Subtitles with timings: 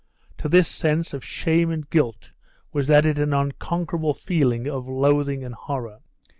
[0.39, 2.31] To this sense of shame and guilt
[2.73, 5.99] was added an unconquerable feeling of loathing and horror.